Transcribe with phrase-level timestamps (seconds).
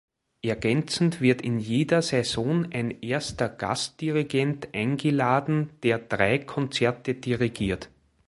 [0.41, 7.87] Ergänzend wird in jeder Saison ein „Erster Gastdirigent“ eingeladen, der drei Konzerte dirigiert.